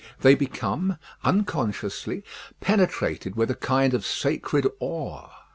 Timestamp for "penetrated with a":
2.59-3.55